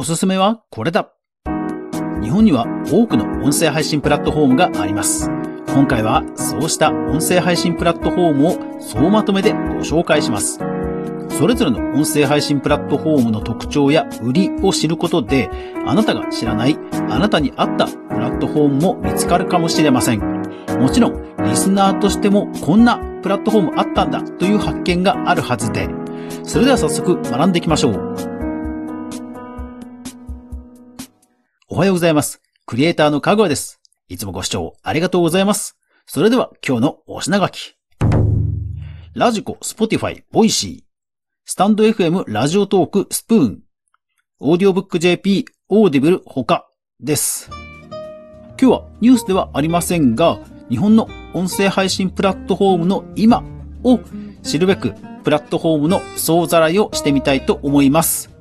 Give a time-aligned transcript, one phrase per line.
[0.00, 1.12] おすすめはこれだ。
[2.22, 5.28] 日本には多くの音声配信プラットフォームがあります。
[5.66, 10.58] 今回はそうした音声配信プラットフォームを総まとめでご紹介します。
[11.28, 15.50] それぞれの音声配信プラットフォームの特徴や売りを知ることで、
[15.86, 16.78] あなたが知らない、
[17.10, 20.20] あなたに合ったプラットフォームも見つかるかもしれません。
[20.80, 25.90] もちろん、リスナーとしてもこんなプラットフォームあったんだという発見があるはずで、
[26.42, 28.29] それでは早速学んでいきましょう。
[31.80, 32.42] はようございます。
[32.66, 33.80] クリエイターのかぐわです。
[34.06, 35.78] いつもご視聴ありがとうございます。
[36.04, 37.74] それでは今日のお品書き。
[39.14, 40.82] ラジコ、スポティファイ、ボイシー、
[41.46, 43.60] スタンド FM、ラジオトーク、スプーン、
[44.40, 46.68] オーディオブック JP、オーディブル、他
[47.00, 47.48] です。
[47.48, 50.38] 今日はニュースではありませんが、
[50.68, 53.42] 日本の音声配信プラットフォームの今
[53.84, 54.00] を
[54.42, 54.92] 知るべく、
[55.24, 58.39] プラットフォームの総ざらいをしてみたいと思います。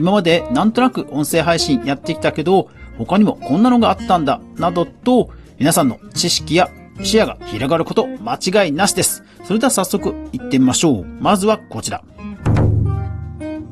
[0.00, 6.70] 今までなんとなく音声配信やってきたけど、他にもこんなのがあったんだ、などと、皆さんの知識や
[7.02, 9.22] 視野が広がること間違いなしです。
[9.44, 11.04] それでは早速行ってみましょう。
[11.04, 12.02] まずはこちら。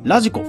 [0.03, 0.43] ラジコ。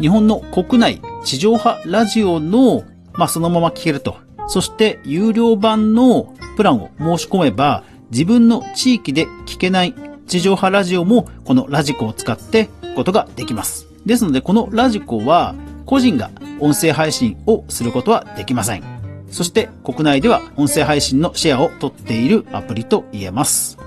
[0.00, 4.14] 日本の国内地上波ラジオの、まあ、そのまま聞けると。
[4.46, 9.94] そして有料版のプランを申し込めば、自分の地域で聞けない
[10.28, 13.91] 地上波ラジオもこのラジコを使ってことができます。
[14.06, 15.54] ですのでこのラジコは
[15.86, 18.82] 個人が音声配信をすることはできません。
[19.30, 23.78] そして国内では音声配信のシェアを取っているアプリと言えます。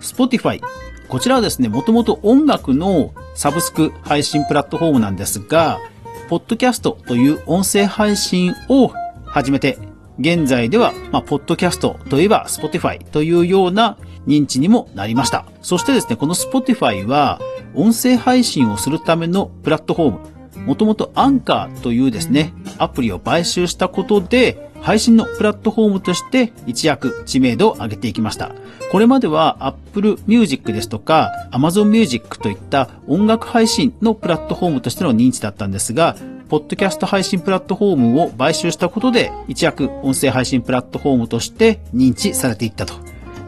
[0.00, 0.60] Spotify。
[1.08, 5.80] こちらはですね、もともと音楽のサブスク配信プラットフォームなんですが、
[6.28, 8.92] ポッドキャストという音声配信を
[9.26, 9.76] 始めて、
[10.20, 15.46] 現在では、まあ、ポッドキャストといえば Spotify というような認知にもなりました。
[15.62, 17.40] そしてですね、この Spotify は、
[17.74, 20.10] 音声配信をするためのプラットフォー
[20.58, 28.52] ム、もともとアンカーというですね、アプリを買収したことで、配信のプラットフォームとして一躍知名度を上げていきました。
[28.90, 36.16] これまでは Apple Music ですとか Amazon Music といった音楽配信のプラットフォームとしての認知だったんですが、
[36.48, 42.94] ポッドキャスト配信プラットフォームを買収したことで一躍音声配信プラットフォームとして認知されていったと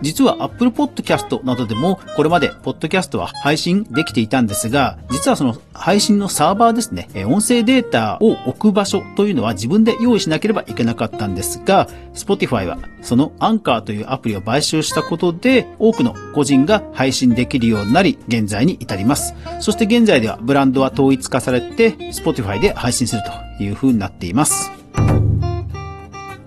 [0.03, 19.35] 実は Apple Podcast などでもこれまでポッドキャストは配信できていたんですが、実はその配信のサーバーですね、音声データを置く場所というのは自分で用意しなければいけなかったんですが、Spotify はその Anchor というアプリを買収したことで多くの個人が配信できるようになり、現在に至ります。
[19.61, 23.23] そして現在ではブランドは統一化されて Spotify で配信する
[23.59, 24.71] という風になっています。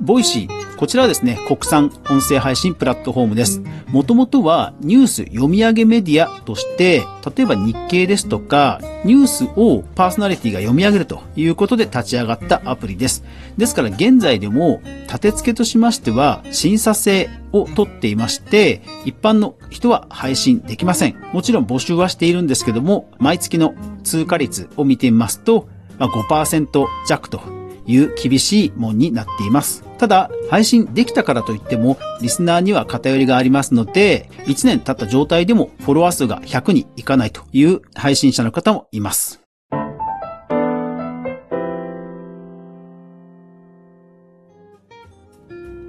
[0.06, 3.62] Voicy こちらはですね、国産音声配信プラットフォームです。
[3.88, 7.06] もともとはニュース読み上げメディアとして、
[7.36, 13.24] 例えば日経ですとか、ニュースをパーソナリティが読み上げるということで立ち上がったアプリです。
[13.58, 21.16] ですから現在でも立て付けとしましては審査制を取っていまして、一般の人は配信できません。
[21.32, 23.74] もちろん募集はしているんですけども、毎月の
[24.04, 27.40] 通過率を見てみますと、ま、5%弱と
[27.88, 29.85] いう厳しいもんになっています。
[29.98, 39.42] ただ、配信できたからといっても、リスナーには偏りがありますので、1年経った状態でもフォロワー数が100にいかないという配信者の方もいます。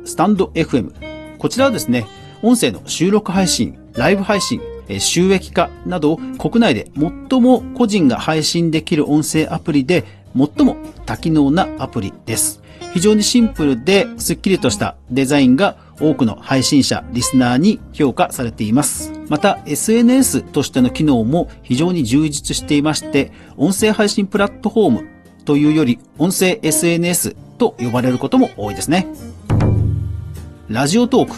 [0.05, 1.37] スタンド FM。
[1.38, 2.06] こちらはですね、
[2.43, 4.61] 音声の収録配信、ライブ配信、
[4.99, 10.05] 収益化など国内で最も個人が配信できる音声アプリで
[10.37, 10.77] 最も
[11.07, 12.63] 多機能なアプリです。
[12.93, 19.13] 非常にシンプルでスッキリとしたデザインが多くの配信者、リスナーに評価されています。
[19.29, 25.09] また SNS としての機能も非常に充実していまして、音声配信プラットフォーム
[25.45, 29.07] というより音声 SNS と呼ばれることも多いですね。
[30.69, 31.37] ラジオトーク。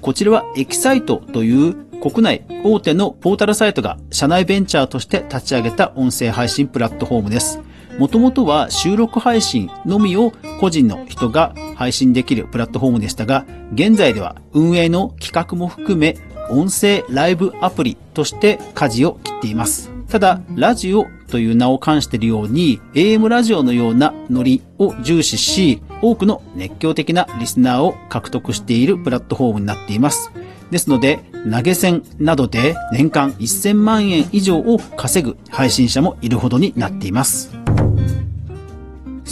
[0.00, 7.60] こちらはエキサイトという国内大手のポータルサイトが社内ベンチャーとして立ち上げた音声配信プラットフォームです。
[7.98, 16.16] もともとは収録配信のみを個人の人が配信できるプラットフォームでしたが、現在では運営の企画も含め
[16.50, 19.90] 音声ライブアプリとして舵を切っています。
[20.08, 30.32] ただ、ラジオという名を冠しているように、AM ラジオのようなノリを重視し、多くの熱狂的なリスナーを獲得しているプラットフォームになっています。
[30.70, 31.20] ですので、
[31.50, 37.57] 投げ銭などで年間1000万円以上を稼ぐ配信者もいるほどになっています。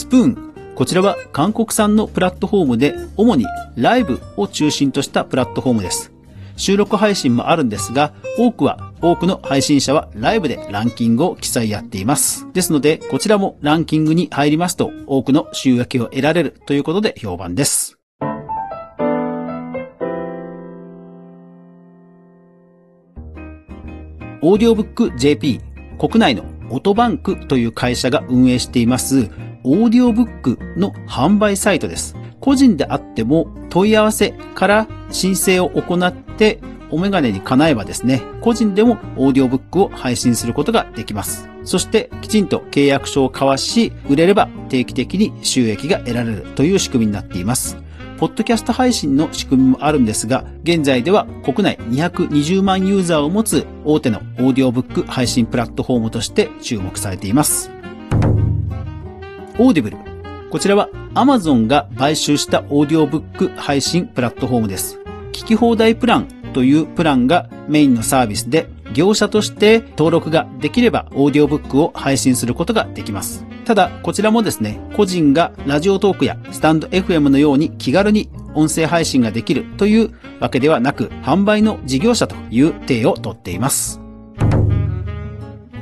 [0.06, 0.52] スプーン。
[0.76, 3.44] こちらは韓国産のプラットフォームで、主に
[3.74, 6.12] ライブを中心としたプラットフォームです。
[6.56, 12.46] 収録配信もあるんですが、多くは多くの配信者はライブでランキングを記載やっています。
[12.52, 17.98] ですので、こちらもランキングに入りますと、多くの収益を得られるということで評判です。
[24.40, 25.60] オーディオブック JP
[25.98, 29.28] 国内のオトバンクという会社が運営しています
[29.68, 32.14] オーディオブックの販売サイトです。
[32.38, 41.48] 個人であっても問い合わせから申請を行ってお眼鏡に叶えばですね、個人でもオーディオブックを配信することができます。
[41.64, 47.76] そしてきちんと契約書を交わし、売れれば定期的に収益が得られるという仕組みになっています。
[48.18, 57.75] ポッドキャスト配信の仕組みもあるんですが、現在では国内220万ユーザーを持つ大手のオーディオブック配信プラットフォームとして注目されています。
[59.58, 59.96] Audible。
[60.50, 64.98] こちらは Amazon が買収したオーディオブック配信プラットフォームです。
[65.32, 73.44] 聞き放題プランというプランがメインのサービスで、業者として登録ができればオーディオブックを配信することができます。
[73.64, 84.00] ただ、こちらもですね、個人が Radiotalk やスタンド FM のように気軽に音声配信ができるというわけではなく、販売の事業者という体をとっています。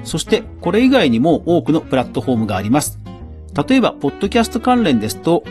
[0.05, 3.04] そして、これ以外にも多くのプラットフォームがあります。
[3.57, 5.45] 例えば、ポッドキャスト関連ですと、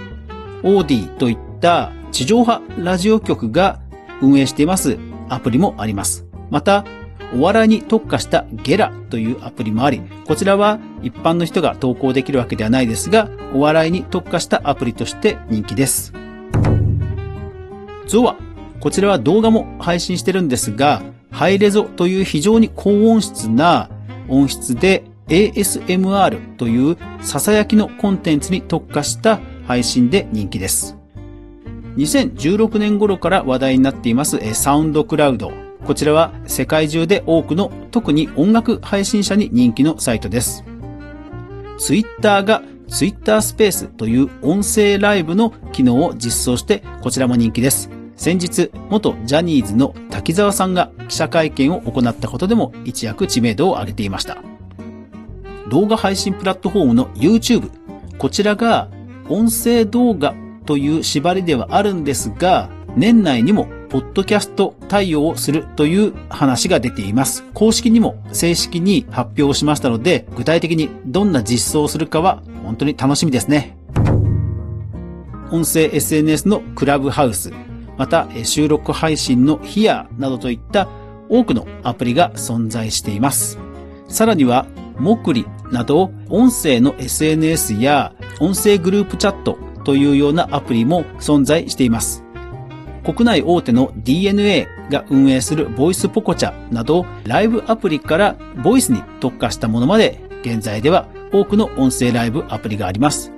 [0.63, 3.79] オーディといった地上波ラジオ局が
[4.21, 4.97] 運営しています
[5.29, 6.25] アプリもあります。
[6.49, 6.85] また、
[7.35, 16.13] お笑いに特化したゲラというアプリもあり、こちらは一般の人が投稿できるわけではないですが、お笑いに特化したアプリとして人気です。
[18.07, 18.35] ゾワ。
[18.79, 21.01] こちらは動画も配信してるんですが、
[21.31, 23.89] ハイレゾという非常に高音質な
[24.27, 30.97] 音質で ASMR という囁きのコンテンツに特化した配信で人気です。
[31.97, 35.51] 2016年頃から話題になっていますサウンドクラウド。
[35.85, 40.63] こちらは世界中で多くの特に音楽配信者に人気のサイトです。
[41.77, 47.89] ツイッターがツイッタースペースという音声ライブの機能を実装してこちらも人気です。
[48.15, 54.52] 先日、元ジャニーズの滝沢さんが記者会見を行ったことでも一躍知名度を上げていました。
[55.73, 57.71] 動画配信プラットフォームの YouTube。
[58.19, 58.89] こちらが
[59.27, 60.35] 音声動画
[60.67, 67.43] という縛りではあるんですが、年内にもポッドキャスト対応をするという話が出ています。
[67.55, 73.75] 公式にも正式に発表しましたので、具体的にどんな実装をするかは本当に楽しみですね。
[75.49, 77.51] 音声 SNS のクラブハウス、
[77.97, 80.87] また収録配信のヒアなどといった
[81.29, 83.57] 多くのアプリが存在しています。
[84.07, 84.67] さらには、
[84.99, 92.23] モクリなど音声の SNS や音声グループチャットというようなアプリも存在しています。
[93.03, 103.31] 国内大手の DNA が運営するボイスポコチャなどライブアプリからボイスに特化したものまで現在では多くの音声ライブアプリがあります。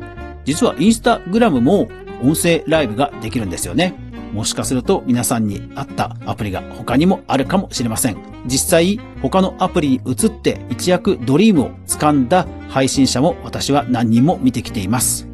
[0.43, 1.87] 実はインスタグラムも
[2.21, 3.95] 音声ライブができるんですよね。
[4.33, 8.34] もしかすると皆さんに合ったアプリが他にもあるかもしれません。
[8.45, 15.27] 実際他のアプリに移って一躍ドリームを掴んだ配信者も私は何人も見てきています。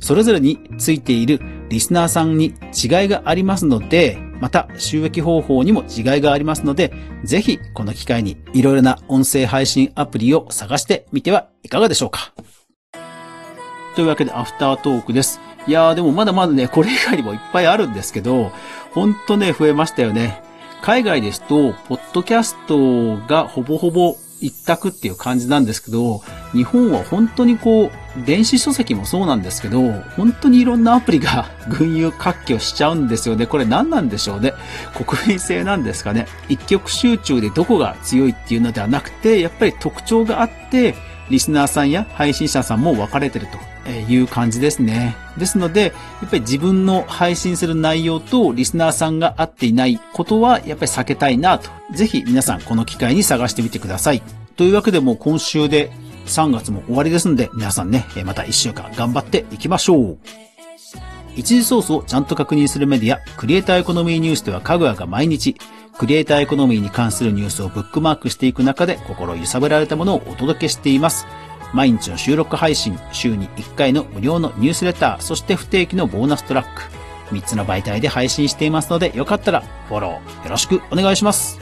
[0.00, 6.92] それぞれについているリスナーさんに違いがありますので、また収益方法にも違いがありますので、
[7.22, 12.34] ぜひこの機会にいろいろな音声配信アプリを探してみてはいかがでしょうか。
[13.94, 15.40] というわけでアフタートークです。
[15.68, 18.50] いやーでもまだまだね、これ以外にもいっぱいあるんですけど、
[18.90, 20.42] ほんとね、増えましたよね。
[20.82, 26.22] 海外ですと、ポッドキャストがほぼほぼ一択っていう感じなんですけど、
[26.52, 33.46] 日本は本当にこう、電子書籍もそうなんですけど、本当にいろんなアプリが群雄割拠しちゃうんですよね。
[33.46, 34.54] これ何なんでしょうね。
[34.92, 36.26] 国民性なんですかね。
[36.48, 40.96] 一極集中でどこが強いっていうのではなくて、やっぱり特徴があって、
[41.30, 43.71] リスナーさんや配信者さんも分かれてると
[44.08, 45.16] いう感じですね。
[45.36, 51.70] ですので、やっぱり自分の配信する内容とリスナーさんが合っていないことはやっぱり避けたいなと。
[51.92, 54.22] ぜひ皆さんこの機会に探してみてください。
[54.56, 55.90] というわけでもう今週で
[56.26, 60.18] 3月も終わりですんで、皆さんね、また1週間頑張っていきましょう。
[61.34, 65.56] 一時ソースをちゃんと確認するメディア、クリエイターエコノミーニュースではかぐやが毎日、
[65.96, 71.26] クリエイターエコノミーに関するニュースをブックマークしていく中で心揺さぶられたものをお届けしています。
[71.72, 76.82] 毎日の収録配信、週に1回の無料のニュースレター、そして不定期のボーナストラック。
[77.32, 81.58] 3つの媒体で配信していますので、よかったらフォローよろしくお願いします。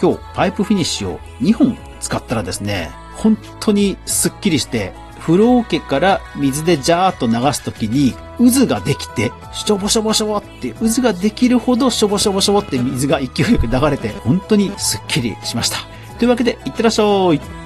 [0.00, 15.78] 今日、パイプフィニッシュを2本使ったらですね、本当にスッキリして、風呂桶から水でジャーっと流すときに渦ができて、しょぼしょぼしょぼって渦ができるほどしょぼしょぼしょぼって水が勢いよく流れて、本当にスッキリしました。
[16.18, 17.63] というわけで、いってらっしゃい。